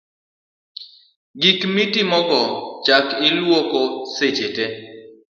[1.41, 2.41] gik miting'ogo
[2.85, 3.81] chak iluoko
[4.17, 4.65] seche te